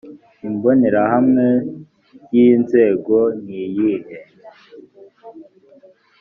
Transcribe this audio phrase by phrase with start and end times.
[0.47, 1.45] imbonerahamwe
[2.33, 4.17] y inzego niyihe